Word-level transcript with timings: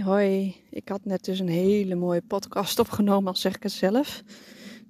Hoi. 0.00 0.56
Ik 0.70 0.88
had 0.88 1.04
net 1.04 1.24
dus 1.24 1.38
een 1.38 1.48
hele 1.48 1.94
mooie 1.94 2.22
podcast 2.22 2.78
opgenomen, 2.78 3.28
al 3.28 3.36
zeg 3.36 3.54
ik 3.54 3.62
het 3.62 3.72
zelf. 3.72 4.22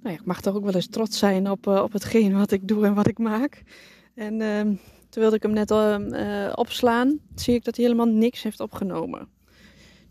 Nou 0.02 0.14
ja, 0.14 0.20
ik 0.20 0.26
mag 0.26 0.40
toch 0.40 0.54
ook 0.54 0.64
wel 0.64 0.74
eens 0.74 0.88
trots 0.88 1.18
zijn 1.18 1.50
op, 1.50 1.66
uh, 1.66 1.82
op 1.82 1.92
hetgeen 1.92 2.38
wat 2.38 2.50
ik 2.50 2.68
doe 2.68 2.84
en 2.84 2.94
wat 2.94 3.06
ik 3.06 3.18
maak. 3.18 3.62
En 4.14 4.40
uh, 4.40 4.60
toen 4.60 5.22
wilde 5.22 5.36
ik 5.36 5.42
hem 5.42 5.52
net 5.52 5.70
uh, 5.70 6.52
opslaan, 6.54 7.18
zie 7.34 7.54
ik 7.54 7.64
dat 7.64 7.76
hij 7.76 7.84
helemaal 7.84 8.06
niks 8.06 8.42
heeft 8.42 8.60
opgenomen. 8.60 9.28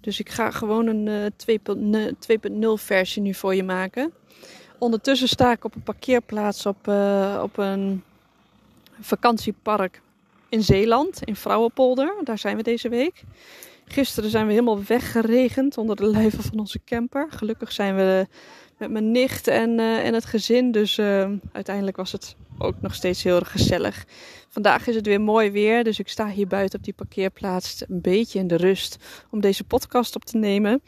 Dus 0.02 0.20
ik 0.20 0.30
ga 0.30 0.52
gewoon 0.52 0.88
een 0.88 1.32
2.0 2.62 2.68
versie 2.76 3.22
nu 3.22 3.34
voor 3.34 3.56
je 3.56 3.64
maken. 3.64 4.14
Ondertussen 4.78 5.28
sta 5.28 5.52
ik 5.52 5.64
op 5.64 5.76
een 5.76 5.84
parkeerplaats 5.84 6.66
op, 6.66 6.88
op 7.42 7.58
een 7.58 8.04
vakantiepark 9.00 10.02
in 10.50 10.64
Zeeland, 10.64 11.24
in 11.24 11.36
Vrouwenpolder. 11.36 12.14
Daar 12.24 12.38
zijn 12.38 12.58
we 12.58 12.64
deze 12.64 12.90
week. 12.90 13.24
Gisteren 13.86 14.30
zijn 14.30 14.46
we 14.46 14.52
helemaal 14.52 14.84
weggeregend 14.84 15.78
onder 15.78 15.96
de 15.96 16.06
lijven 16.08 16.44
van 16.44 16.60
onze 16.60 16.80
camper. 16.86 17.28
Gelukkig 17.30 17.72
zijn 17.72 17.96
we 17.96 18.28
met 18.78 18.92
mijn 18.92 19.12
nicht 19.12 19.48
en, 19.48 19.80
uh, 19.80 20.04
het 20.04 20.26
gezin. 20.26 20.72
Dus 20.72 20.98
uh, 20.98 21.30
uiteindelijk 21.52 21.98
was 21.98 22.12
het 22.12 22.36
ook 22.58 22.82
nog 22.82 22.94
steeds 22.94 23.24
heel 23.24 23.36
erg 23.36 23.52
gezellig. 23.52 24.06
Vandaag 24.50 24.88
is 24.88 24.96
het 24.96 25.06
weer 25.06 25.22
mooi 25.22 25.52
weer. 25.52 25.84
Dus 25.84 26.00
ik 26.00 26.08
sta 26.08 26.30
hier 26.30 26.48
buiten 26.48 26.80
op 26.80 26.86
die 26.86 26.94
parkeerplaats 26.94 27.84
een 27.88 28.02
beetje 28.02 28.40
in 28.40 28.48
de 28.48 28.56
rust 28.56 28.98
om 29.30 29.42
deze 29.42 29.64
podcast 29.64 30.16
op 30.16 30.26
te 30.26 30.38
nemen. 30.38 30.82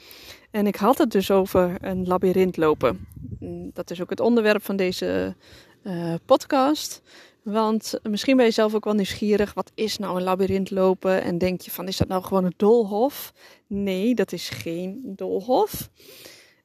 En 0.51 0.67
ik 0.67 0.75
had 0.75 0.97
het 0.97 1.11
dus 1.11 1.31
over 1.31 1.77
een 1.81 2.07
labyrint 2.07 2.57
lopen. 2.57 3.07
Mm, 3.39 3.69
dat 3.73 3.91
is 3.91 4.01
ook 4.01 4.09
het 4.09 4.19
onderwerp 4.19 4.63
van 4.63 4.75
deze 4.75 5.35
uh, 5.83 6.13
podcast. 6.25 7.01
Want 7.45 7.99
misschien 8.09 8.38
ben 8.38 8.45
je 8.45 8.51
zelf 8.51 8.73
ook 8.73 8.83
wel 8.83 8.93
nieuwsgierig. 8.93 9.53
Wat 9.53 9.71
is 9.75 9.97
nou 9.97 10.17
een 10.17 10.23
labyrint 10.23 10.71
lopen? 10.71 11.21
En 11.21 11.38
denk 11.38 11.61
je 11.61 11.71
van, 11.71 11.88
is 11.88 11.97
dat 11.97 12.07
nou 12.07 12.23
gewoon 12.23 12.45
een 12.45 12.53
doolhof? 12.57 13.33
Nee, 13.67 14.15
dat 14.15 14.31
is 14.31 14.49
geen 14.49 15.01
doolhof. 15.03 15.89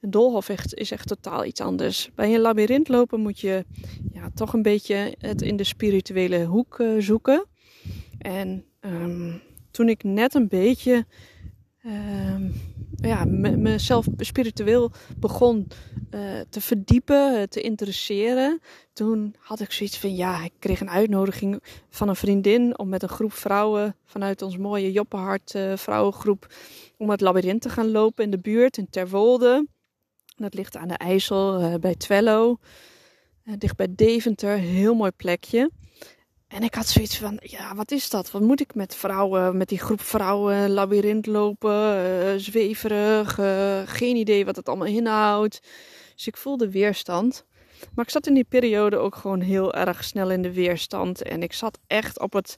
Een 0.01 0.11
doolhof 0.11 0.49
is 0.49 0.91
echt 0.91 1.09
totaal 1.09 1.45
iets 1.45 1.61
anders. 1.61 2.11
Bij 2.15 2.35
een 2.35 2.41
labyrint 2.41 2.89
lopen 2.89 3.21
moet 3.21 3.41
je 3.41 3.65
ja, 4.13 4.31
toch 4.35 4.53
een 4.53 4.63
beetje 4.63 5.15
het 5.19 5.43
in 5.43 5.57
de 5.57 5.65
spirituele 5.65 6.45
hoek 6.45 6.79
uh, 6.79 7.01
zoeken. 7.01 7.47
En 8.19 8.65
um, 8.81 9.43
toen 9.71 9.89
ik 9.89 10.03
net 10.03 10.35
een 10.35 10.49
beetje 10.49 11.07
ja, 13.01 13.25
mezelf 13.25 14.07
spiritueel 14.17 14.91
begon 15.17 15.69
uh, 16.11 16.41
te 16.51 16.61
verdiepen, 16.61 17.49
te 17.49 17.61
interesseren. 17.61 18.61
Toen 18.93 19.35
had 19.39 19.61
ik 19.61 19.73
zoiets 19.73 19.99
van, 19.99 20.17
ja, 20.17 20.45
ik 20.45 20.53
kreeg 20.59 20.81
een 20.81 20.91
uitnodiging 20.91 21.63
van 21.89 22.09
een 22.09 22.17
vriendin 22.17 22.79
om 22.79 22.89
met 22.89 23.03
een 23.03 23.09
groep 23.09 23.33
vrouwen 23.33 23.97
vanuit 24.05 24.43
ons 24.43 24.57
mooie 24.57 24.93
Joppenhart 24.93 25.55
uh, 25.55 25.77
vrouwengroep 25.77 26.55
om 26.97 27.11
het 27.11 27.21
labyrint 27.21 27.63
te 27.63 27.69
gaan 27.69 27.91
lopen 27.91 28.25
in 28.25 28.31
de 28.31 28.39
buurt 28.39 28.77
in 28.77 28.91
Terwolde. 28.91 29.67
Dat 30.37 30.55
ligt 30.55 30.77
aan 30.77 30.89
de 30.89 30.95
IJssel 30.95 31.79
bij 31.79 31.95
Twello, 31.95 32.59
dicht 33.59 33.77
bij 33.77 33.89
Deventer, 33.91 34.57
heel 34.57 34.95
mooi 34.95 35.11
plekje. 35.11 35.71
En 36.51 36.63
ik 36.63 36.75
had 36.75 36.89
zoiets 36.89 37.19
van, 37.19 37.39
ja, 37.43 37.75
wat 37.75 37.91
is 37.91 38.11
dat? 38.11 38.31
Wat 38.31 38.43
moet 38.43 38.61
ik 38.61 38.75
met 38.75 38.95
vrouwen, 38.95 39.57
met 39.57 39.69
die 39.69 39.79
groep 39.79 40.01
vrouwen, 40.01 40.71
labyrint 40.71 41.27
lopen, 41.27 42.05
uh, 42.05 42.33
zweverig, 42.37 43.39
geen 43.91 44.17
idee 44.17 44.45
wat 44.45 44.57
het 44.57 44.69
allemaal 44.69 44.87
inhoudt. 44.87 45.61
Dus 46.15 46.27
ik 46.27 46.37
voelde 46.37 46.71
weerstand. 46.71 47.45
Maar 47.95 48.05
ik 48.05 48.11
zat 48.11 48.27
in 48.27 48.35
die 48.35 48.45
periode 48.45 48.97
ook 48.97 49.15
gewoon 49.15 49.41
heel 49.41 49.75
erg 49.75 50.05
snel 50.05 50.31
in 50.31 50.43
de 50.43 50.53
weerstand. 50.53 51.23
En 51.23 51.43
ik 51.43 51.53
zat 51.53 51.79
echt 51.87 52.21
op 52.21 52.33
het, 52.33 52.57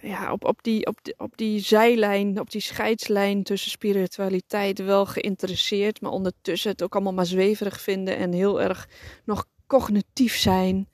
ja, 0.00 0.32
op, 0.32 0.44
op, 0.44 0.62
die, 0.62 0.86
op, 0.86 0.98
die, 1.02 1.14
op 1.16 1.36
die 1.36 1.60
zijlijn, 1.60 2.40
op 2.40 2.50
die 2.50 2.60
scheidslijn 2.60 3.42
tussen 3.42 3.70
spiritualiteit 3.70 4.78
wel 4.78 5.06
geïnteresseerd. 5.06 6.00
Maar 6.00 6.10
ondertussen 6.10 6.70
het 6.70 6.82
ook 6.82 6.94
allemaal 6.94 7.14
maar 7.14 7.26
zweverig 7.26 7.80
vinden 7.80 8.16
en 8.16 8.32
heel 8.32 8.60
erg 8.60 8.88
nog 9.24 9.44
cognitief 9.66 10.36
zijn. 10.36 10.88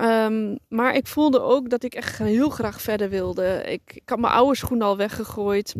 Um, 0.00 0.58
maar 0.68 0.94
ik 0.94 1.06
voelde 1.06 1.40
ook 1.40 1.70
dat 1.70 1.82
ik 1.82 1.94
echt 1.94 2.18
heel 2.18 2.50
graag 2.50 2.82
verder 2.82 3.08
wilde. 3.08 3.62
Ik, 3.66 3.82
ik 3.94 4.08
had 4.08 4.18
mijn 4.18 4.32
oude 4.32 4.56
schoenen 4.56 4.86
al 4.86 4.96
weggegooid. 4.96 5.74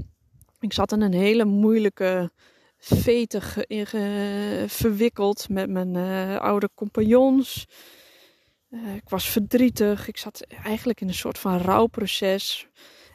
Ik 0.61 0.73
zat 0.73 0.93
in 0.93 1.01
een 1.01 1.13
hele 1.15 1.45
moeilijke 1.45 2.31
vete 2.79 3.41
verwikkeld 4.67 5.49
met 5.49 5.71
mijn 5.71 5.95
uh, 5.95 6.37
oude 6.41 6.71
compagnons. 6.75 7.67
Uh, 8.71 8.95
ik 8.95 9.09
was 9.09 9.29
verdrietig. 9.29 10.09
Ik 10.09 10.17
zat 10.17 10.47
eigenlijk 10.63 11.01
in 11.01 11.09
een 11.09 11.15
soort 11.15 11.39
van 11.39 11.59
rouwproces. 11.59 12.69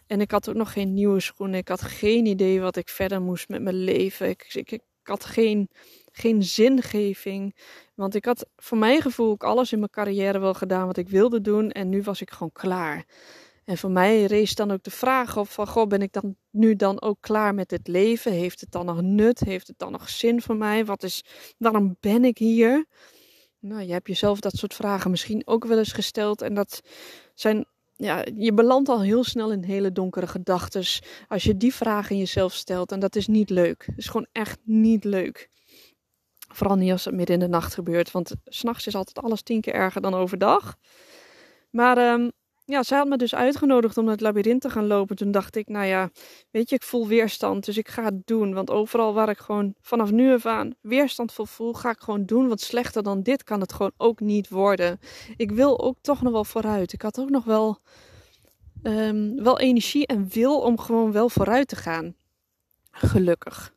En 0.07 0.21
ik 0.21 0.31
had 0.31 0.49
ook 0.49 0.55
nog 0.55 0.73
geen 0.73 0.93
nieuwe 0.93 1.19
schoenen. 1.19 1.59
Ik 1.59 1.67
had 1.67 1.81
geen 1.81 2.25
idee 2.25 2.61
wat 2.61 2.75
ik 2.75 2.89
verder 2.89 3.21
moest 3.21 3.49
met 3.49 3.61
mijn 3.61 3.83
leven. 3.83 4.29
Ik, 4.29 4.53
ik, 4.53 4.71
ik 4.71 4.81
had 5.03 5.25
geen, 5.25 5.69
geen 6.11 6.43
zingeving. 6.43 7.55
Want 7.97 8.15
ik 8.15 8.25
had 8.25 8.45
voor 8.55 8.77
mijn 8.77 9.01
gevoel 9.01 9.29
ook 9.29 9.43
alles 9.43 9.71
in 9.71 9.79
mijn 9.79 9.91
carrière 9.91 10.39
wel 10.39 10.53
gedaan 10.53 10.85
wat 10.85 10.97
ik 10.97 11.09
wilde 11.09 11.41
doen. 11.41 11.71
En 11.71 11.89
nu 11.89 12.01
was 12.01 12.21
ik 12.21 12.31
gewoon 12.31 12.51
klaar. 12.51 13.05
En 13.65 13.77
voor 13.77 13.91
mij 13.91 14.25
rees 14.25 14.55
dan 14.55 14.71
ook 14.71 14.83
de 14.83 14.91
vraag 14.91 15.37
op 15.37 15.49
van, 15.49 15.67
goh, 15.67 15.87
ben 15.87 16.01
ik 16.01 16.13
dan 16.13 16.35
nu 16.49 16.75
dan 16.75 17.01
ook 17.01 17.17
klaar 17.19 17.53
met 17.53 17.71
het 17.71 17.87
leven? 17.87 18.31
Heeft 18.31 18.59
het 18.59 18.71
dan 18.71 18.85
nog 18.85 19.01
nut? 19.01 19.39
Heeft 19.39 19.67
het 19.67 19.79
dan 19.79 19.91
nog 19.91 20.09
zin 20.09 20.41
voor 20.41 20.55
mij? 20.55 20.85
Wat 20.85 21.03
is, 21.03 21.23
waarom 21.57 21.97
ben 21.99 22.25
ik 22.25 22.37
hier? 22.37 22.85
Nou, 23.59 23.81
je 23.81 23.91
hebt 23.91 24.07
jezelf 24.07 24.39
dat 24.39 24.55
soort 24.55 24.73
vragen 24.73 25.11
misschien 25.11 25.47
ook 25.47 25.65
wel 25.65 25.77
eens 25.77 25.93
gesteld. 25.93 26.41
En 26.41 26.53
dat 26.53 26.81
zijn, 27.33 27.65
ja, 27.95 28.25
je 28.35 28.53
belandt 28.53 28.89
al 28.89 29.01
heel 29.01 29.23
snel 29.23 29.51
in 29.51 29.63
hele 29.63 29.91
donkere 29.91 30.27
gedachten 30.27 30.83
als 31.27 31.43
je 31.43 31.57
die 31.57 31.73
vragen 31.73 32.17
jezelf 32.17 32.53
stelt. 32.53 32.91
En 32.91 32.99
dat 32.99 33.15
is 33.15 33.27
niet 33.27 33.49
leuk. 33.49 33.83
Het 33.85 33.97
is 33.97 34.07
gewoon 34.07 34.27
echt 34.31 34.59
niet 34.63 35.03
leuk. 35.03 35.49
Vooral 36.47 36.75
niet 36.75 36.91
als 36.91 37.05
het 37.05 37.13
midden 37.13 37.35
in 37.35 37.41
de 37.41 37.47
nacht 37.47 37.73
gebeurt. 37.73 38.11
Want 38.11 38.35
s'nachts 38.45 38.87
is 38.87 38.95
altijd 38.95 39.25
alles 39.25 39.41
tien 39.41 39.61
keer 39.61 39.73
erger 39.73 40.01
dan 40.01 40.13
overdag. 40.13 40.75
Maar 41.69 42.13
um, 42.13 42.31
ja, 42.65 42.83
zij 42.83 42.97
had 42.97 43.07
me 43.07 43.17
dus 43.17 43.35
uitgenodigd 43.35 43.97
om 43.97 44.07
het 44.07 44.21
labyrint 44.21 44.61
te 44.61 44.69
gaan 44.69 44.87
lopen. 44.87 45.15
Toen 45.15 45.31
dacht 45.31 45.55
ik, 45.55 45.67
nou 45.67 45.85
ja, 45.85 46.09
weet 46.51 46.69
je, 46.69 46.75
ik 46.75 46.83
voel 46.83 47.07
weerstand. 47.07 47.65
Dus 47.65 47.77
ik 47.77 47.87
ga 47.87 48.03
het 48.03 48.27
doen. 48.27 48.53
Want 48.53 48.69
overal 48.69 49.13
waar 49.13 49.29
ik 49.29 49.37
gewoon 49.37 49.73
vanaf 49.81 50.11
nu 50.11 50.33
af 50.33 50.45
aan 50.45 50.75
weerstand 50.81 51.31
voor 51.31 51.47
voel, 51.47 51.73
ga 51.73 51.89
ik 51.89 51.99
gewoon 51.99 52.25
doen. 52.25 52.47
Want 52.47 52.61
slechter 52.61 53.03
dan 53.03 53.21
dit 53.21 53.43
kan 53.43 53.61
het 53.61 53.73
gewoon 53.73 53.91
ook 53.97 54.19
niet 54.19 54.49
worden. 54.49 54.99
Ik 55.37 55.51
wil 55.51 55.79
ook 55.79 55.97
toch 56.01 56.21
nog 56.21 56.31
wel 56.33 56.45
vooruit. 56.45 56.93
Ik 56.93 57.01
had 57.01 57.19
ook 57.19 57.29
nog 57.29 57.43
wel, 57.43 57.79
um, 58.83 59.43
wel 59.43 59.59
energie 59.59 60.07
en 60.07 60.27
wil 60.29 60.59
om 60.59 60.79
gewoon 60.79 61.11
wel 61.11 61.29
vooruit 61.29 61.67
te 61.67 61.75
gaan. 61.75 62.15
Gelukkig. 62.91 63.73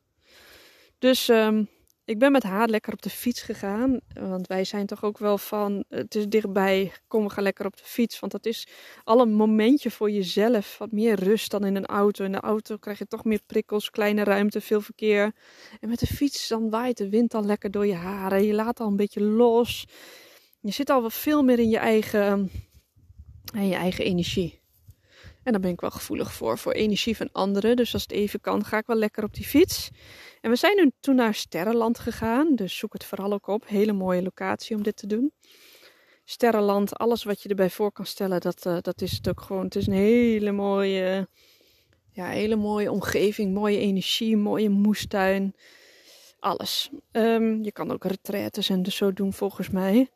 Dus 0.98 1.28
um, 1.28 1.68
ik 2.10 2.18
ben 2.18 2.32
met 2.32 2.42
haar 2.42 2.68
lekker 2.68 2.92
op 2.92 3.02
de 3.02 3.10
fiets 3.10 3.42
gegaan. 3.42 4.00
Want 4.14 4.46
wij 4.46 4.64
zijn 4.64 4.86
toch 4.86 5.04
ook 5.04 5.18
wel 5.18 5.38
van. 5.38 5.84
Het 5.88 6.14
is 6.14 6.28
dichtbij. 6.28 6.92
Kom, 7.08 7.24
we 7.24 7.30
gaan 7.30 7.42
lekker 7.42 7.66
op 7.66 7.76
de 7.76 7.84
fiets. 7.84 8.20
Want 8.20 8.32
dat 8.32 8.46
is 8.46 8.66
al 9.04 9.20
een 9.20 9.32
momentje 9.32 9.90
voor 9.90 10.10
jezelf. 10.10 10.78
Wat 10.78 10.92
meer 10.92 11.14
rust 11.14 11.50
dan 11.50 11.64
in 11.64 11.76
een 11.76 11.86
auto. 11.86 12.24
In 12.24 12.32
de 12.32 12.40
auto 12.40 12.76
krijg 12.76 12.98
je 12.98 13.06
toch 13.06 13.24
meer 13.24 13.40
prikkels, 13.46 13.90
kleine 13.90 14.24
ruimte, 14.24 14.60
veel 14.60 14.80
verkeer. 14.80 15.32
En 15.80 15.88
met 15.88 15.98
de 15.98 16.06
fiets 16.06 16.48
dan 16.48 16.70
waait 16.70 16.96
de 16.96 17.08
wind 17.08 17.34
al 17.34 17.44
lekker 17.44 17.70
door 17.70 17.86
je 17.86 17.94
haren. 17.94 18.44
Je 18.44 18.54
laat 18.54 18.80
al 18.80 18.86
een 18.86 18.96
beetje 18.96 19.22
los. 19.22 19.86
Je 20.60 20.72
zit 20.72 20.90
al 20.90 21.02
wat 21.02 21.14
veel 21.14 21.42
meer 21.42 21.58
in 21.58 21.68
je 21.68 21.78
eigen, 21.78 22.50
in 23.54 23.68
je 23.68 23.74
eigen 23.74 24.04
energie. 24.04 24.59
En 25.42 25.52
daar 25.52 25.60
ben 25.60 25.70
ik 25.70 25.80
wel 25.80 25.90
gevoelig 25.90 26.32
voor, 26.32 26.58
voor 26.58 26.72
energie 26.72 27.16
van 27.16 27.28
anderen. 27.32 27.76
Dus 27.76 27.92
als 27.92 28.02
het 28.02 28.12
even 28.12 28.40
kan, 28.40 28.64
ga 28.64 28.78
ik 28.78 28.86
wel 28.86 28.96
lekker 28.96 29.24
op 29.24 29.34
die 29.34 29.46
fiets. 29.46 29.90
En 30.40 30.50
we 30.50 30.56
zijn 30.56 30.76
nu 30.76 30.90
toen 31.00 31.14
naar 31.14 31.34
Sterrenland 31.34 31.98
gegaan. 31.98 32.54
Dus 32.54 32.78
zoek 32.78 32.92
het 32.92 33.04
vooral 33.04 33.32
ook 33.32 33.46
op. 33.46 33.68
Hele 33.68 33.92
mooie 33.92 34.22
locatie 34.22 34.76
om 34.76 34.82
dit 34.82 34.96
te 34.96 35.06
doen. 35.06 35.32
Sterrenland, 36.24 36.98
alles 36.98 37.24
wat 37.24 37.42
je 37.42 37.48
erbij 37.48 37.70
voor 37.70 37.92
kan 37.92 38.06
stellen, 38.06 38.40
dat, 38.40 38.66
uh, 38.66 38.76
dat 38.80 39.00
is 39.02 39.12
het 39.12 39.28
ook 39.28 39.40
gewoon. 39.40 39.64
Het 39.64 39.76
is 39.76 39.86
een 39.86 39.92
hele 39.92 40.52
mooie, 40.52 41.28
ja, 42.10 42.26
hele 42.26 42.56
mooie 42.56 42.90
omgeving, 42.90 43.54
mooie 43.54 43.78
energie, 43.78 44.36
mooie 44.36 44.68
moestuin. 44.68 45.54
Alles. 46.40 46.90
Um, 47.12 47.64
je 47.64 47.72
kan 47.72 47.92
ook 47.92 48.04
retraites 48.04 48.68
en 48.68 48.82
dus 48.82 48.96
zo 48.96 49.12
doen 49.12 49.32
volgens 49.32 49.70
mij. 49.70 50.10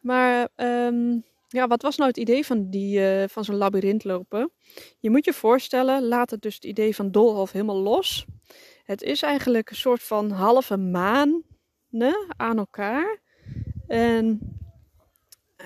Maar 0.00 0.48
um, 0.56 1.24
ja, 1.56 1.66
wat 1.66 1.82
was 1.82 1.96
nou 1.96 2.08
het 2.08 2.18
idee 2.18 2.46
van, 2.46 2.70
die, 2.70 2.98
uh, 2.98 3.24
van 3.28 3.44
zo'n 3.44 3.56
labyrint 3.56 4.04
lopen? 4.04 4.52
Je 4.98 5.10
moet 5.10 5.24
je 5.24 5.32
voorstellen, 5.32 6.08
laat 6.08 6.30
het 6.30 6.42
dus 6.42 6.54
het 6.54 6.64
idee 6.64 6.94
van 6.94 7.10
doolhof 7.10 7.52
helemaal 7.52 7.80
los. 7.82 8.26
Het 8.84 9.02
is 9.02 9.22
eigenlijk 9.22 9.70
een 9.70 9.76
soort 9.76 10.02
van 10.02 10.30
halve 10.30 10.76
maan 10.76 11.42
aan 12.36 12.58
elkaar. 12.58 13.20
En 13.86 14.40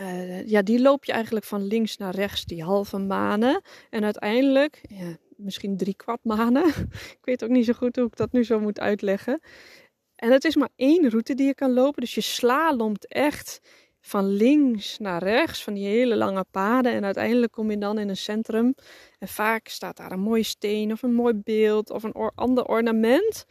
uh, 0.01 0.47
ja, 0.47 0.63
die 0.63 0.81
loop 0.81 1.05
je 1.05 1.13
eigenlijk 1.13 1.45
van 1.45 1.63
links 1.63 1.97
naar 1.97 2.15
rechts, 2.15 2.45
die 2.45 2.63
halve 2.63 2.99
manen. 2.99 3.63
En 3.91 4.05
uiteindelijk, 4.05 4.81
ja, 4.89 5.17
misschien 5.37 5.77
drie 5.77 5.95
kwart 5.95 6.25
manen. 6.25 6.67
ik 7.19 7.19
weet 7.23 7.45
ook 7.45 7.51
niet 7.51 7.65
zo 7.65 7.73
goed 7.73 7.97
hoe 7.97 8.07
ik 8.07 8.17
dat 8.17 8.33
nu 8.33 8.45
zo 8.45 8.61
moet 8.61 8.81
uitleggen. 8.81 9.41
En 10.17 10.33
het 10.33 10.45
is 10.45 10.57
maar 10.57 10.71
één 10.77 11.11
route 11.11 11.35
die 11.35 11.47
je 11.47 11.55
kan 11.55 11.73
lopen. 11.73 12.01
Dus 12.01 12.15
je 12.15 12.21
slalomt 12.21 13.07
echt 13.07 13.61
van 14.01 14.29
links 14.29 14.99
naar 14.99 15.23
rechts, 15.23 15.63
van 15.63 15.75
die 15.75 15.87
hele 15.87 16.17
lange 16.17 16.45
paden. 16.51 16.93
En 16.93 17.05
uiteindelijk 17.05 17.53
kom 17.53 17.71
je 17.71 17.79
dan 17.79 17.99
in 17.99 18.09
een 18.09 18.17
centrum. 18.17 18.75
En 19.19 19.29
vaak 19.29 19.69
staat 19.69 19.97
daar 19.97 20.13
een 20.13 20.21
mooie 20.21 20.43
steen 20.43 20.93
of 20.93 21.03
een 21.03 21.15
mooi 21.15 21.35
beeld 21.35 21.91
of 21.91 22.03
een 22.03 22.33
ander 22.35 22.65
ornament. 22.65 23.45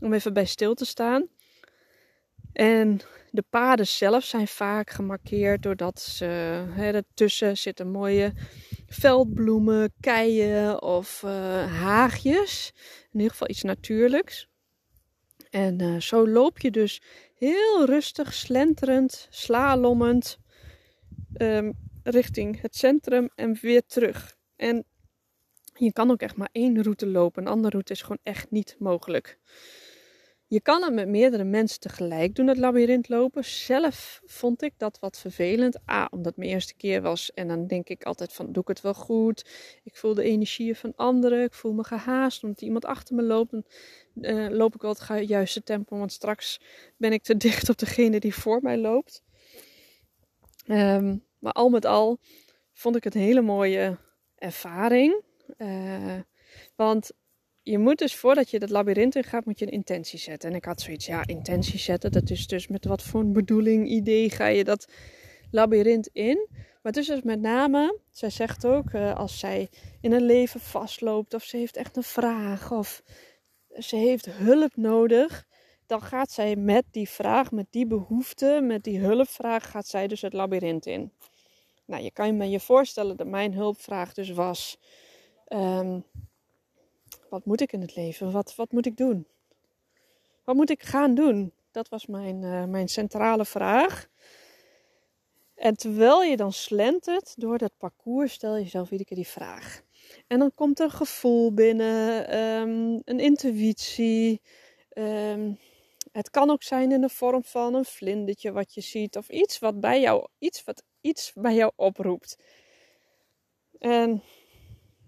Om 0.00 0.12
even 0.12 0.32
bij 0.32 0.46
stil 0.46 0.74
te 0.74 0.84
staan. 0.84 1.28
En 2.52 3.00
de 3.30 3.44
paden 3.50 3.86
zelf 3.86 4.24
zijn 4.24 4.48
vaak 4.48 4.90
gemarkeerd 4.90 5.62
doordat 5.62 6.00
ze, 6.00 6.24
hè, 6.70 6.90
ertussen 6.90 7.58
zitten 7.58 7.90
mooie 7.90 8.32
veldbloemen, 8.86 9.92
keien 10.00 10.82
of 10.82 11.22
uh, 11.24 11.30
haagjes. 11.80 12.72
In 13.10 13.18
ieder 13.18 13.30
geval 13.30 13.48
iets 13.48 13.62
natuurlijks. 13.62 14.48
En 15.50 15.82
uh, 15.82 16.00
zo 16.00 16.28
loop 16.28 16.58
je 16.58 16.70
dus 16.70 17.02
heel 17.42 17.84
rustig, 17.84 18.34
slenterend, 18.34 19.26
slalommend 19.30 20.38
um, 21.36 21.72
richting 22.02 22.60
het 22.60 22.76
centrum 22.76 23.30
en 23.34 23.58
weer 23.60 23.86
terug. 23.86 24.36
En 24.56 24.84
je 25.74 25.92
kan 25.92 26.10
ook 26.10 26.20
echt 26.20 26.36
maar 26.36 26.48
één 26.52 26.82
route 26.82 27.06
lopen. 27.06 27.42
Een 27.42 27.52
andere 27.52 27.70
route 27.70 27.92
is 27.92 28.02
gewoon 28.02 28.18
echt 28.22 28.50
niet 28.50 28.76
mogelijk. 28.78 29.38
Je 30.52 30.60
kan 30.60 30.82
het 30.82 30.92
met 30.92 31.08
meerdere 31.08 31.44
mensen 31.44 31.80
tegelijk 31.80 32.34
doen, 32.34 32.46
het 32.46 32.58
labyrint 32.58 33.08
lopen. 33.08 33.44
Zelf 33.44 34.22
vond 34.24 34.62
ik 34.62 34.74
dat 34.76 34.98
wat 34.98 35.18
vervelend. 35.18 35.90
A, 35.90 36.08
omdat 36.10 36.26
het 36.26 36.36
mijn 36.36 36.50
eerste 36.50 36.74
keer 36.74 37.02
was. 37.02 37.32
En 37.32 37.48
dan 37.48 37.66
denk 37.66 37.88
ik 37.88 38.04
altijd 38.04 38.32
van, 38.32 38.52
doe 38.52 38.62
ik 38.62 38.68
het 38.68 38.80
wel 38.80 38.94
goed? 38.94 39.48
Ik 39.82 39.96
voel 39.96 40.14
de 40.14 40.22
energieën 40.22 40.76
van 40.76 40.92
anderen. 40.96 41.42
Ik 41.42 41.54
voel 41.54 41.72
me 41.72 41.84
gehaast 41.84 42.42
omdat 42.42 42.60
iemand 42.60 42.84
achter 42.84 43.14
me 43.14 43.22
loopt. 43.22 43.50
Dan 43.50 43.64
uh, 44.14 44.48
loop 44.50 44.74
ik 44.74 44.80
wel 44.80 44.96
het 44.98 45.28
juiste 45.28 45.62
tempo. 45.62 45.98
Want 45.98 46.12
straks 46.12 46.60
ben 46.96 47.12
ik 47.12 47.22
te 47.22 47.36
dicht 47.46 47.68
op 47.68 47.78
degene 47.78 48.20
die 48.20 48.34
voor 48.34 48.62
mij 48.62 48.78
loopt. 48.78 49.22
Um, 50.66 51.24
maar 51.38 51.52
al 51.52 51.68
met 51.68 51.84
al 51.84 52.18
vond 52.72 52.96
ik 52.96 53.04
het 53.04 53.14
een 53.14 53.20
hele 53.20 53.42
mooie 53.42 53.98
ervaring. 54.36 55.22
Uh, 55.58 56.20
want 56.76 57.12
je 57.62 57.78
moet 57.78 57.98
dus 57.98 58.14
voordat 58.14 58.50
je 58.50 58.58
dat 58.58 58.70
labyrint 58.70 59.16
in 59.16 59.24
gaat, 59.24 59.44
moet 59.44 59.58
je 59.58 59.66
een 59.66 59.72
intentie 59.72 60.18
zetten. 60.18 60.50
En 60.50 60.56
ik 60.56 60.64
had 60.64 60.80
zoiets, 60.80 61.06
ja, 61.06 61.26
intentie 61.26 61.78
zetten. 61.78 62.12
Dat 62.12 62.30
is 62.30 62.46
dus 62.46 62.68
met 62.68 62.84
wat 62.84 63.02
voor 63.02 63.20
een 63.20 63.32
bedoeling, 63.32 63.88
idee 63.88 64.30
ga 64.30 64.46
je 64.46 64.64
dat 64.64 64.92
labyrint 65.50 66.08
in. 66.12 66.48
Maar 66.50 66.92
het 66.92 66.96
is 66.96 67.06
dus 67.06 67.22
met 67.22 67.40
name, 67.40 67.98
zij 68.10 68.30
zegt 68.30 68.66
ook, 68.66 68.92
uh, 68.92 69.14
als 69.14 69.38
zij 69.38 69.68
in 70.00 70.12
een 70.12 70.26
leven 70.26 70.60
vastloopt 70.60 71.34
of 71.34 71.42
ze 71.42 71.56
heeft 71.56 71.76
echt 71.76 71.96
een 71.96 72.02
vraag 72.02 72.72
of 72.72 73.02
ze 73.78 73.96
heeft 73.96 74.26
hulp 74.26 74.76
nodig, 74.76 75.46
dan 75.86 76.02
gaat 76.02 76.30
zij 76.30 76.56
met 76.56 76.84
die 76.90 77.08
vraag, 77.08 77.50
met 77.50 77.66
die 77.70 77.86
behoefte, 77.86 78.60
met 78.62 78.84
die 78.84 78.98
hulpvraag, 78.98 79.70
gaat 79.70 79.86
zij 79.86 80.06
dus 80.06 80.20
het 80.20 80.32
labyrint 80.32 80.86
in. 80.86 81.12
Nou, 81.84 82.02
je 82.02 82.10
kan 82.10 82.26
je 82.26 82.32
me 82.32 82.50
je 82.50 82.60
voorstellen 82.60 83.16
dat 83.16 83.26
mijn 83.26 83.54
hulpvraag 83.54 84.12
dus 84.14 84.30
was. 84.30 84.78
Um, 85.48 86.04
wat 87.32 87.44
moet 87.44 87.60
ik 87.60 87.72
in 87.72 87.80
het 87.80 87.96
leven? 87.96 88.32
Wat, 88.32 88.54
wat 88.54 88.72
moet 88.72 88.86
ik 88.86 88.96
doen? 88.96 89.26
Wat 90.44 90.54
moet 90.54 90.70
ik 90.70 90.82
gaan 90.82 91.14
doen? 91.14 91.52
Dat 91.70 91.88
was 91.88 92.06
mijn, 92.06 92.42
uh, 92.42 92.64
mijn 92.64 92.88
centrale 92.88 93.44
vraag. 93.44 94.08
En 95.54 95.76
terwijl 95.76 96.22
je 96.22 96.36
dan 96.36 96.52
slentert 96.52 97.34
door 97.40 97.58
dat 97.58 97.72
parcours, 97.78 98.32
stel 98.32 98.56
je 98.56 98.62
jezelf 98.62 98.90
iedere 98.90 99.08
keer 99.08 99.16
die 99.16 99.26
vraag. 99.26 99.82
En 100.26 100.38
dan 100.38 100.54
komt 100.54 100.80
een 100.80 100.90
gevoel 100.90 101.54
binnen, 101.54 102.36
um, 102.38 103.00
een 103.04 103.20
intuïtie. 103.20 104.40
Um, 104.94 105.58
het 106.12 106.30
kan 106.30 106.50
ook 106.50 106.62
zijn 106.62 106.92
in 106.92 107.00
de 107.00 107.08
vorm 107.08 107.44
van 107.44 107.74
een 107.74 107.84
vlindertje 107.84 108.52
wat 108.52 108.74
je 108.74 108.80
ziet, 108.80 109.16
of 109.16 109.28
iets 109.28 109.58
wat 109.58 109.80
bij 109.80 110.00
jou, 110.00 110.26
iets 110.38 110.64
wat 110.64 110.82
iets 111.00 111.32
bij 111.34 111.54
jou 111.54 111.72
oproept. 111.76 112.36
En 113.78 114.22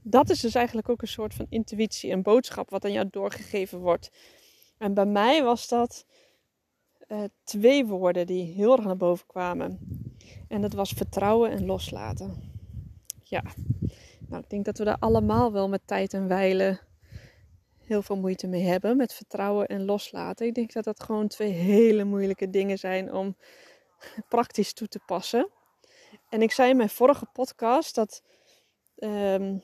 dat 0.07 0.31
is 0.31 0.41
dus 0.41 0.55
eigenlijk 0.55 0.89
ook 0.89 1.03
een 1.03 1.09
soort 1.09 1.35
van 1.35 1.47
intuïtie, 1.49 2.11
een 2.11 2.23
boodschap 2.23 2.71
wat 2.71 2.85
aan 2.85 2.93
jou 2.93 3.09
doorgegeven 3.11 3.79
wordt. 3.79 4.11
En 4.79 4.95
bij 4.95 5.07
mij 5.07 5.43
was 5.43 5.69
dat 5.69 6.07
uh, 7.09 7.23
twee 7.45 7.87
woorden 7.87 8.27
die 8.27 8.45
heel 8.45 8.77
erg 8.77 8.85
naar 8.85 8.97
boven 8.97 9.27
kwamen. 9.27 9.79
En 10.49 10.61
dat 10.61 10.73
was 10.73 10.91
vertrouwen 10.91 11.51
en 11.51 11.67
loslaten. 11.67 12.53
Ja, 13.23 13.43
nou, 14.29 14.43
ik 14.43 14.51
denk 14.51 14.65
dat 14.65 14.79
we 14.79 14.85
daar 14.85 14.99
allemaal 14.99 15.53
wel 15.53 15.69
met 15.69 15.81
tijd 15.85 16.15
en 16.15 16.29
wijlen 16.29 16.81
heel 17.79 18.03
veel 18.03 18.17
moeite 18.17 18.47
mee 18.47 18.63
hebben. 18.63 18.97
Met 18.97 19.15
vertrouwen 19.15 19.67
en 19.67 19.85
loslaten. 19.85 20.47
Ik 20.47 20.55
denk 20.55 20.73
dat 20.73 20.85
dat 20.85 21.03
gewoon 21.03 21.29
twee 21.29 21.51
hele 21.51 22.05
moeilijke 22.05 22.51
dingen 22.51 22.79
zijn 22.79 23.13
om 23.13 23.37
praktisch 24.29 24.73
toe 24.73 24.89
te 24.89 25.01
passen. 25.07 25.51
En 26.29 26.43
ik 26.43 26.53
zei 26.53 26.71
in 26.71 26.77
mijn 26.77 26.89
vorige 26.89 27.27
podcast 27.33 27.95
dat 27.95 28.23
um, 28.97 29.63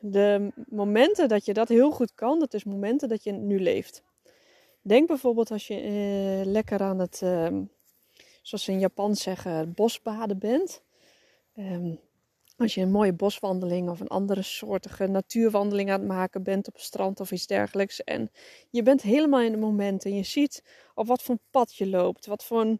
de 0.00 0.52
momenten 0.68 1.28
dat 1.28 1.44
je 1.44 1.52
dat 1.52 1.68
heel 1.68 1.90
goed 1.90 2.14
kan, 2.14 2.38
dat 2.38 2.54
is 2.54 2.64
momenten 2.64 3.08
dat 3.08 3.24
je 3.24 3.32
nu 3.32 3.60
leeft. 3.60 4.02
Denk 4.82 5.08
bijvoorbeeld 5.08 5.50
als 5.50 5.66
je 5.66 5.74
eh, 5.74 6.46
lekker 6.46 6.80
aan 6.80 6.98
het, 6.98 7.22
eh, 7.22 7.58
zoals 8.42 8.64
ze 8.64 8.72
in 8.72 8.78
Japan 8.78 9.16
zeggen, 9.16 9.72
bosbaden 9.74 10.38
bent. 10.38 10.82
Um, 11.56 12.00
als 12.58 12.74
je 12.74 12.80
een 12.80 12.90
mooie 12.90 13.12
boswandeling 13.12 13.90
of 13.90 14.00
een 14.00 14.08
andere 14.08 14.42
soortige 14.42 15.06
natuurwandeling 15.06 15.90
aan 15.90 15.98
het 15.98 16.08
maken 16.08 16.42
bent 16.42 16.68
op 16.68 16.74
het 16.74 16.82
strand 16.82 17.20
of 17.20 17.30
iets 17.30 17.46
dergelijks. 17.46 18.04
En 18.04 18.30
je 18.70 18.82
bent 18.82 19.02
helemaal 19.02 19.40
in 19.40 19.50
het 19.50 19.60
moment 19.60 20.04
en 20.04 20.14
je 20.14 20.22
ziet 20.22 20.64
op 20.94 21.06
wat 21.06 21.22
voor 21.22 21.36
pad 21.50 21.74
je 21.74 21.86
loopt. 21.86 22.26
Wat 22.26 22.44
voor 22.44 22.76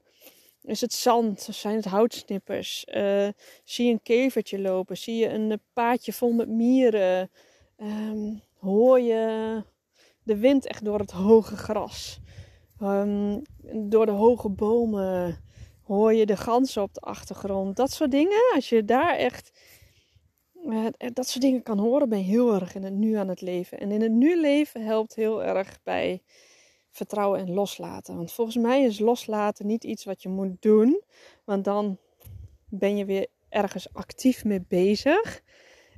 is 0.68 0.80
het 0.80 0.92
zand? 0.92 1.48
Zijn 1.50 1.76
het 1.76 1.84
houtsnippers? 1.84 2.86
Uh, 2.94 3.28
zie 3.64 3.86
je 3.86 3.92
een 3.92 4.02
kevertje 4.02 4.60
lopen? 4.60 4.96
Zie 4.96 5.16
je 5.16 5.28
een 5.28 5.60
paadje 5.72 6.12
vol 6.12 6.32
met 6.32 6.48
mieren? 6.48 7.30
Um, 7.76 8.42
hoor 8.58 9.00
je 9.00 9.62
de 10.22 10.36
wind 10.36 10.66
echt 10.66 10.84
door 10.84 10.98
het 10.98 11.10
hoge 11.10 11.56
gras? 11.56 12.20
Um, 12.82 13.42
door 13.72 14.06
de 14.06 14.12
hoge 14.12 14.48
bomen? 14.48 15.44
Hoor 15.82 16.14
je 16.14 16.26
de 16.26 16.36
ganzen 16.36 16.82
op 16.82 16.94
de 16.94 17.00
achtergrond? 17.00 17.76
Dat 17.76 17.90
soort 17.90 18.10
dingen. 18.10 18.52
Als 18.54 18.68
je 18.68 18.84
daar 18.84 19.16
echt 19.16 19.50
uh, 20.64 20.86
dat 21.12 21.28
soort 21.28 21.44
dingen 21.44 21.62
kan 21.62 21.78
horen, 21.78 22.08
ben 22.08 22.18
je 22.18 22.24
heel 22.24 22.54
erg 22.54 22.74
in 22.74 22.82
het 22.82 22.94
nu 22.94 23.14
aan 23.14 23.28
het 23.28 23.40
leven. 23.40 23.78
En 23.78 23.90
in 23.90 24.02
het 24.02 24.12
nu 24.12 24.40
leven 24.40 24.84
helpt 24.84 25.14
heel 25.14 25.44
erg 25.44 25.78
bij 25.82 26.22
vertrouwen 26.98 27.40
en 27.40 27.52
loslaten. 27.52 28.16
Want 28.16 28.32
volgens 28.32 28.56
mij 28.56 28.82
is 28.82 28.98
loslaten 28.98 29.66
niet 29.66 29.84
iets 29.84 30.04
wat 30.04 30.22
je 30.22 30.28
moet 30.28 30.62
doen. 30.62 31.02
Want 31.44 31.64
dan 31.64 31.98
ben 32.68 32.96
je 32.96 33.04
weer 33.04 33.26
ergens 33.48 33.92
actief 33.92 34.44
mee 34.44 34.64
bezig. 34.68 35.42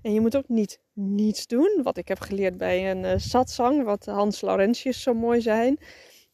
En 0.03 0.13
je 0.13 0.21
moet 0.21 0.37
ook 0.37 0.49
niet 0.49 0.81
niets 0.93 1.47
doen. 1.47 1.81
Wat 1.83 1.97
ik 1.97 2.09
heb 2.09 2.21
geleerd 2.21 2.57
bij 2.57 2.91
een 2.91 3.05
uh, 3.05 3.13
satsang, 3.17 3.85
wat 3.85 4.05
Hans 4.05 4.41
Laurentius 4.41 5.03
zo 5.03 5.15
mooi 5.15 5.41
zijn. 5.41 5.79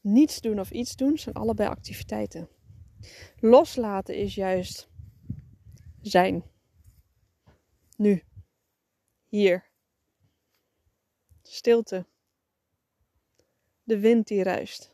Niets 0.00 0.40
doen 0.40 0.60
of 0.60 0.70
iets 0.70 0.96
doen 0.96 1.18
zijn 1.18 1.34
allebei 1.34 1.68
activiteiten. 1.68 2.48
Loslaten 3.40 4.14
is 4.14 4.34
juist 4.34 4.88
zijn. 6.00 6.44
Nu. 7.96 8.22
Hier. 9.28 9.64
Stilte 11.42 12.06
de 13.86 13.98
wind 13.98 14.26
die 14.26 14.42
ruist. 14.42 14.90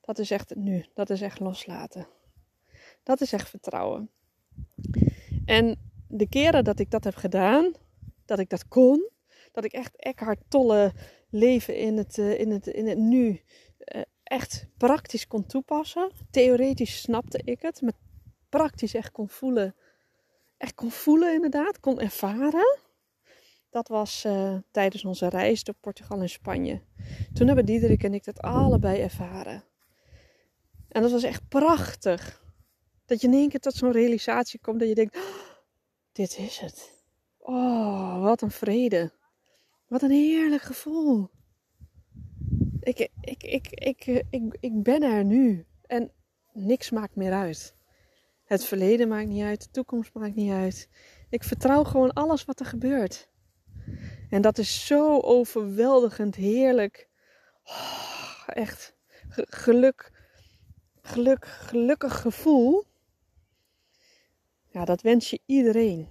Dat 0.00 0.18
is 0.18 0.30
echt 0.30 0.48
het 0.48 0.58
nu. 0.58 0.86
Dat 0.94 1.10
is 1.10 1.20
echt 1.20 1.40
loslaten. 1.40 2.06
Dat 3.02 3.20
is 3.20 3.32
echt 3.32 3.48
vertrouwen. 3.48 4.10
En 5.44 5.78
de 6.08 6.28
keren 6.28 6.64
dat 6.64 6.78
ik 6.78 6.90
dat 6.90 7.04
heb 7.04 7.14
gedaan, 7.14 7.72
dat 8.24 8.38
ik 8.38 8.48
dat 8.48 8.68
kon, 8.68 9.10
dat 9.52 9.64
ik 9.64 9.72
echt 9.72 9.96
Eckhart 9.96 10.40
Tolle 10.48 10.92
leven 11.30 11.76
in 11.76 11.96
het, 11.96 12.18
eh, 12.18 12.40
in 12.40 12.50
het, 12.50 12.66
in 12.66 12.86
het 12.86 12.98
nu 12.98 13.40
eh, 13.78 14.02
echt 14.22 14.66
praktisch 14.76 15.26
kon 15.26 15.46
toepassen. 15.46 16.10
Theoretisch 16.30 17.00
snapte 17.00 17.40
ik 17.44 17.62
het, 17.62 17.80
maar 17.80 17.98
praktisch 18.48 18.94
echt 18.94 19.10
kon 19.10 19.28
voelen. 19.28 19.74
Echt 20.56 20.74
kon 20.74 20.90
voelen 20.90 21.34
inderdaad, 21.34 21.80
kon 21.80 22.00
ervaren. 22.00 22.78
Dat 23.74 23.88
was 23.88 24.24
uh, 24.26 24.56
tijdens 24.70 25.04
onze 25.04 25.28
reis 25.28 25.64
door 25.64 25.74
Portugal 25.80 26.20
en 26.20 26.28
Spanje. 26.28 26.80
Toen 27.32 27.46
hebben 27.46 27.64
Diederik 27.64 28.02
en 28.02 28.14
ik 28.14 28.24
dat 28.24 28.40
allebei 28.40 29.00
ervaren. 29.00 29.64
En 30.88 31.02
dat 31.02 31.10
was 31.10 31.22
echt 31.22 31.48
prachtig. 31.48 32.42
Dat 33.06 33.20
je 33.20 33.26
in 33.26 33.32
één 33.32 33.48
keer 33.48 33.60
tot 33.60 33.74
zo'n 33.74 33.92
realisatie 33.92 34.60
komt 34.60 34.78
dat 34.78 34.88
je 34.88 34.94
denkt, 34.94 35.16
"Oh, 35.16 35.22
dit 36.12 36.38
is 36.38 36.58
het. 36.58 37.04
Oh, 37.38 38.22
wat 38.22 38.42
een 38.42 38.50
vrede. 38.50 39.12
Wat 39.88 40.02
een 40.02 40.10
heerlijk 40.10 40.62
gevoel. 40.62 41.30
Ik, 42.80 42.98
ik, 43.20 43.42
ik, 43.42 43.70
ik, 43.70 44.24
ik, 44.30 44.56
ik 44.60 44.82
ben 44.82 45.02
er 45.02 45.24
nu. 45.24 45.66
En 45.86 46.12
niks 46.52 46.90
maakt 46.90 47.16
meer 47.16 47.32
uit. 47.32 47.74
Het 48.44 48.64
verleden 48.64 49.08
maakt 49.08 49.28
niet 49.28 49.42
uit, 49.42 49.62
de 49.62 49.70
toekomst 49.70 50.14
maakt 50.14 50.34
niet 50.34 50.52
uit. 50.52 50.88
Ik 51.28 51.44
vertrouw 51.44 51.84
gewoon 51.84 52.12
alles 52.12 52.44
wat 52.44 52.60
er 52.60 52.66
gebeurt. 52.66 53.32
En 54.30 54.42
dat 54.42 54.58
is 54.58 54.86
zo 54.86 55.20
overweldigend 55.20 56.34
heerlijk. 56.34 57.08
Oh, 57.64 58.42
echt 58.46 58.94
geluk, 59.34 60.10
geluk, 61.02 61.46
gelukkig 61.46 62.20
gevoel. 62.20 62.84
Ja, 64.70 64.84
dat 64.84 65.02
wens 65.02 65.30
je 65.30 65.40
iedereen. 65.46 66.08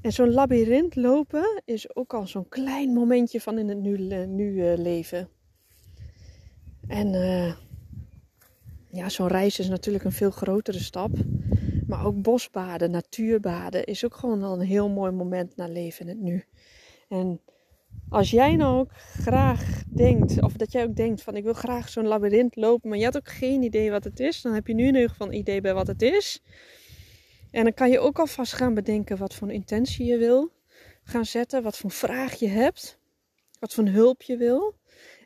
En 0.00 0.12
zo'n 0.12 0.32
labyrint 0.32 0.96
lopen 0.96 1.62
is 1.64 1.96
ook 1.96 2.14
al 2.14 2.26
zo'n 2.26 2.48
klein 2.48 2.92
momentje 2.92 3.40
van 3.40 3.58
in 3.58 3.68
het 3.68 3.78
nu, 3.78 4.08
eh, 4.08 4.26
nu 4.26 4.52
uh, 4.52 4.76
leven. 4.76 5.28
En 6.88 7.14
uh, 7.14 7.54
ja, 8.88 9.08
zo'n 9.08 9.28
reis 9.28 9.58
is 9.58 9.68
natuurlijk 9.68 10.04
een 10.04 10.12
veel 10.12 10.30
grotere 10.30 10.78
stap. 10.78 11.10
Maar 11.86 12.06
ook 12.06 12.22
bosbaden, 12.22 12.90
natuurbaden 12.90 13.84
is 13.84 14.04
ook 14.04 14.14
gewoon 14.14 14.42
al 14.42 14.60
een 14.60 14.66
heel 14.66 14.88
mooi 14.88 15.12
moment 15.12 15.56
naar 15.56 15.68
leven 15.68 16.08
in 16.08 16.08
het 16.08 16.20
nu. 16.20 16.44
En 17.12 17.40
als 18.08 18.30
jij 18.30 18.56
nou 18.56 18.78
ook 18.78 18.92
graag 18.96 19.82
denkt, 19.86 20.42
of 20.42 20.52
dat 20.52 20.72
jij 20.72 20.84
ook 20.84 20.96
denkt 20.96 21.22
van 21.22 21.36
ik 21.36 21.44
wil 21.44 21.52
graag 21.52 21.88
zo'n 21.88 22.06
labyrint 22.06 22.56
lopen, 22.56 22.88
maar 22.88 22.98
je 22.98 23.04
had 23.04 23.16
ook 23.16 23.28
geen 23.28 23.62
idee 23.62 23.90
wat 23.90 24.04
het 24.04 24.20
is, 24.20 24.42
dan 24.42 24.52
heb 24.52 24.66
je 24.66 24.74
nu 24.74 24.86
in 24.86 24.94
ieder 24.94 25.10
geval 25.10 25.26
een 25.26 25.38
idee 25.38 25.60
bij 25.60 25.74
wat 25.74 25.86
het 25.86 26.02
is. 26.02 26.42
En 27.50 27.62
dan 27.62 27.74
kan 27.74 27.90
je 27.90 27.98
ook 27.98 28.18
alvast 28.18 28.52
gaan 28.52 28.74
bedenken 28.74 29.16
wat 29.16 29.34
voor 29.34 29.52
intentie 29.52 30.06
je 30.06 30.18
wil 30.18 30.52
gaan 31.04 31.24
zetten, 31.24 31.62
wat 31.62 31.76
voor 31.76 31.90
vraag 31.90 32.34
je 32.34 32.48
hebt, 32.48 32.98
wat 33.58 33.74
voor 33.74 33.86
hulp 33.86 34.22
je 34.22 34.36
wil. 34.36 34.74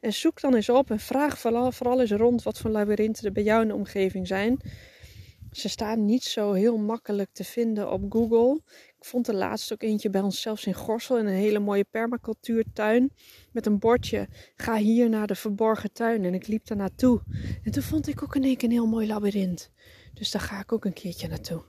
En 0.01 0.13
zoek 0.13 0.41
dan 0.41 0.55
eens 0.55 0.69
op 0.69 0.91
en 0.91 1.01
vraag 1.01 1.39
vooral, 1.39 1.73
vooral 1.73 2.01
eens 2.01 2.11
rond 2.11 2.43
wat 2.43 2.59
voor 2.59 2.71
labyrinten 2.71 3.25
er 3.25 3.33
bij 3.33 3.43
jou 3.43 3.63
in 3.63 3.69
de 3.69 3.75
omgeving 3.75 4.27
zijn. 4.27 4.61
Ze 5.57 5.69
staan 5.69 6.05
niet 6.05 6.25
zo 6.25 6.53
heel 6.53 6.77
makkelijk 6.77 7.29
te 7.33 7.45
vinden 7.45 7.91
op 7.93 8.13
Google. 8.13 8.61
Ik 8.99 9.05
vond 9.05 9.29
er 9.29 9.35
laatst 9.35 9.73
ook 9.73 9.83
eentje 9.83 10.11
bij 10.11 10.21
ons 10.21 10.41
zelfs 10.41 10.67
in 10.67 10.75
Gorsel 10.75 11.19
in 11.19 11.27
een 11.27 11.33
hele 11.33 11.59
mooie 11.59 11.85
permacultuurtuin. 11.85 13.11
Met 13.53 13.67
een 13.67 13.79
bordje, 13.79 14.29
ga 14.57 14.77
hier 14.77 15.09
naar 15.09 15.27
de 15.27 15.35
verborgen 15.35 15.93
tuin. 15.93 16.25
En 16.25 16.35
ik 16.35 16.47
liep 16.47 16.67
daar 16.67 16.77
naartoe. 16.77 17.23
En 17.63 17.73
toen 17.73 17.83
vond 17.83 18.09
ik 18.09 18.23
ook 18.23 18.35
in 18.35 18.45
één 18.45 18.57
keer 18.57 18.69
een 18.69 18.75
heel 18.75 18.87
mooi 18.87 19.07
labyrint. 19.07 19.71
Dus 20.15 20.31
daar 20.31 20.43
ga 20.43 20.61
ik 20.61 20.73
ook 20.73 20.85
een 20.85 20.93
keertje 20.93 21.29
naartoe. 21.29 21.63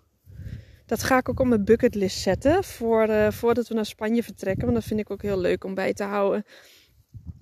Dat 0.85 1.03
ga 1.03 1.17
ik 1.17 1.29
ook 1.29 1.39
op 1.39 1.47
mijn 1.47 1.65
bucketlist 1.65 2.19
zetten 2.19 2.63
voor, 2.63 3.09
uh, 3.09 3.31
voordat 3.31 3.67
we 3.67 3.73
naar 3.73 3.85
Spanje 3.85 4.23
vertrekken. 4.23 4.63
Want 4.63 4.75
dat 4.75 4.85
vind 4.85 4.99
ik 4.99 5.11
ook 5.11 5.21
heel 5.21 5.39
leuk 5.39 5.63
om 5.63 5.73
bij 5.73 5.93
te 5.93 6.03
houden. 6.03 6.45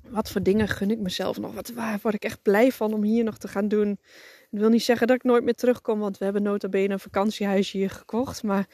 Wat 0.09 0.31
voor 0.31 0.43
dingen 0.43 0.67
gun 0.67 0.91
ik 0.91 0.99
mezelf 0.99 1.39
nog? 1.39 1.53
Wat, 1.53 1.69
waar 1.69 1.99
word 2.01 2.15
ik 2.15 2.23
echt 2.23 2.41
blij 2.41 2.71
van 2.71 2.93
om 2.93 3.03
hier 3.03 3.23
nog 3.23 3.37
te 3.37 3.47
gaan 3.47 3.67
doen? 3.67 3.99
Dat 4.51 4.59
wil 4.59 4.69
niet 4.69 4.83
zeggen 4.83 5.07
dat 5.07 5.15
ik 5.15 5.23
nooit 5.23 5.43
meer 5.43 5.53
terugkom, 5.53 5.99
want 5.99 6.17
we 6.17 6.23
hebben 6.23 6.43
nota 6.43 6.69
bene 6.69 6.93
een 6.93 6.99
vakantiehuisje 6.99 7.77
hier 7.77 7.89
gekocht. 7.89 8.43
Maar 8.43 8.67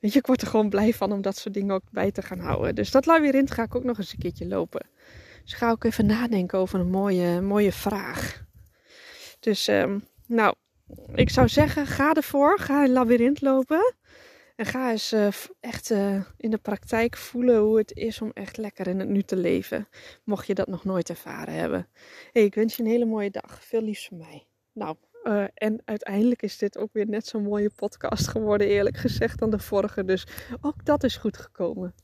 weet 0.00 0.12
je, 0.12 0.18
ik 0.18 0.26
word 0.26 0.40
er 0.40 0.46
gewoon 0.46 0.68
blij 0.68 0.94
van 0.94 1.12
om 1.12 1.22
dat 1.22 1.36
soort 1.36 1.54
dingen 1.54 1.74
ook 1.74 1.90
bij 1.90 2.10
te 2.10 2.22
gaan 2.22 2.38
houden. 2.38 2.74
Dus 2.74 2.90
dat 2.90 3.06
labyrint 3.06 3.50
ga 3.50 3.62
ik 3.62 3.74
ook 3.74 3.84
nog 3.84 3.98
eens 3.98 4.12
een 4.12 4.18
keertje 4.18 4.46
lopen. 4.46 4.86
Dus 5.44 5.52
ga 5.52 5.70
ook 5.70 5.84
even 5.84 6.06
nadenken 6.06 6.58
over 6.58 6.80
een 6.80 6.90
mooie, 6.90 7.40
mooie 7.40 7.72
vraag. 7.72 8.46
Dus, 9.40 9.68
um, 9.68 10.04
nou, 10.26 10.54
ik 11.14 11.30
zou 11.30 11.48
zeggen, 11.48 11.86
ga 11.86 12.14
ervoor. 12.14 12.58
Ga 12.58 12.84
een 12.84 12.92
labyrint 12.92 13.40
lopen. 13.40 13.94
En 14.56 14.66
ga 14.66 14.90
eens 14.90 15.12
uh, 15.12 15.28
echt 15.60 15.90
uh, 15.90 16.22
in 16.36 16.50
de 16.50 16.58
praktijk 16.58 17.16
voelen 17.16 17.60
hoe 17.60 17.78
het 17.78 17.92
is 17.92 18.20
om 18.20 18.30
echt 18.34 18.56
lekker 18.56 18.86
in 18.86 18.98
het 18.98 19.08
nu 19.08 19.22
te 19.22 19.36
leven. 19.36 19.88
Mocht 20.24 20.46
je 20.46 20.54
dat 20.54 20.66
nog 20.66 20.84
nooit 20.84 21.08
ervaren 21.08 21.54
hebben. 21.54 21.88
Ik 22.32 22.54
wens 22.54 22.76
je 22.76 22.82
een 22.82 22.88
hele 22.88 23.04
mooie 23.04 23.30
dag. 23.30 23.64
Veel 23.64 23.82
liefs 23.82 24.08
van 24.08 24.18
mij. 24.18 24.46
Nou, 24.72 24.96
uh, 25.24 25.44
en 25.54 25.82
uiteindelijk 25.84 26.42
is 26.42 26.58
dit 26.58 26.78
ook 26.78 26.92
weer 26.92 27.08
net 27.08 27.26
zo'n 27.26 27.42
mooie 27.42 27.70
podcast 27.70 28.28
geworden, 28.28 28.66
eerlijk 28.66 28.96
gezegd, 28.96 29.38
dan 29.38 29.50
de 29.50 29.58
vorige. 29.58 30.04
Dus 30.04 30.26
ook 30.60 30.84
dat 30.84 31.04
is 31.04 31.16
goed 31.16 31.36
gekomen. 31.36 31.94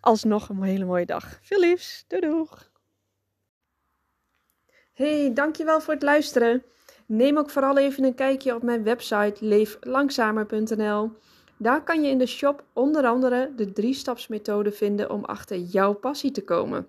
Alsnog 0.00 0.48
een 0.48 0.62
hele 0.62 0.84
mooie 0.84 1.06
dag. 1.06 1.38
Veel 1.42 1.60
liefs. 1.60 2.04
Doei 2.08 2.22
doeg. 2.22 2.70
Hey, 4.92 5.30
dankjewel 5.34 5.80
voor 5.80 5.94
het 5.94 6.02
luisteren. 6.02 6.62
Neem 7.06 7.38
ook 7.38 7.50
vooral 7.50 7.78
even 7.78 8.04
een 8.04 8.14
kijkje 8.14 8.54
op 8.54 8.62
mijn 8.62 8.82
website 8.82 9.34
leeflangzamer.nl. 9.40 11.10
Daar 11.58 11.84
kan 11.84 12.02
je 12.02 12.10
in 12.10 12.18
de 12.18 12.26
shop 12.26 12.64
onder 12.72 13.06
andere 13.06 13.52
de 13.56 13.72
drie-stapsmethode 13.72 14.72
vinden 14.72 15.10
om 15.10 15.24
achter 15.24 15.58
jouw 15.58 15.92
passie 15.92 16.30
te 16.30 16.44
komen. 16.44 16.88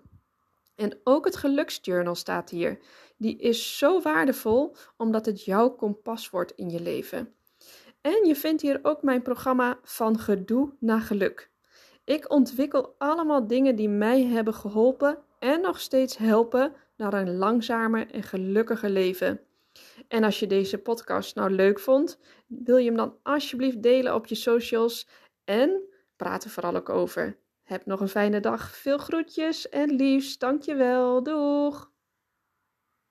En 0.76 1.00
ook 1.04 1.26
het 1.26 1.36
geluksjournal 1.36 2.16
staat 2.16 2.50
hier. 2.50 2.80
Die 3.18 3.38
is 3.38 3.78
zo 3.78 4.02
waardevol 4.02 4.76
omdat 4.98 5.26
het 5.26 5.46
jouw 5.46 5.70
kompas 5.70 6.30
wordt 6.30 6.52
in 6.56 6.70
je 6.70 6.82
leven. 6.82 7.34
En 8.02 8.26
je 8.26 8.36
vindt 8.36 8.62
hier 8.62 8.80
ook 8.82 9.02
mijn 9.02 9.22
programma 9.22 9.80
Van 9.84 10.20
Gedoe 10.20 10.74
naar 10.80 11.02
Geluk. 11.02 11.52
Ik 12.04 12.32
ontwikkel 12.32 12.96
allemaal 12.98 13.48
dingen 13.48 13.76
die 13.76 13.90
mij 13.90 14.24
hebben 14.24 14.54
geholpen 14.54 15.18
en 15.40 15.62
nog 15.62 15.80
steeds 15.80 16.18
helpen 16.18 16.74
naar 16.98 17.14
een 17.14 17.38
langzamer 17.38 18.12
en 18.12 18.24
gelukkiger 18.24 18.90
leven. 18.90 19.42
En 20.08 20.24
als 20.24 20.40
je 20.40 20.48
deze 20.48 20.78
podcast 20.78 21.36
nou 21.36 21.50
leuk 21.50 21.80
vond, 21.80 22.20
wil 22.48 22.78
je 22.78 22.86
hem 22.86 22.98
dan 22.98 23.16
alsjeblieft 23.24 23.84
delen 23.84 24.16
op 24.16 24.26
je 24.26 24.36
socials 24.36 25.08
en 25.44 25.82
praat 26.16 26.44
er 26.44 26.50
vooral 26.50 26.76
ook 26.76 26.90
over. 26.90 27.38
Heb 27.74 27.86
nog 27.86 28.00
een 28.00 28.08
fijne 28.10 28.40
dag. 28.40 28.76
Veel 28.76 28.98
groetjes 28.98 29.70
en 29.70 29.96
liefst. 29.96 30.40
Dankjewel. 30.40 31.24
Doeg! 31.24 31.93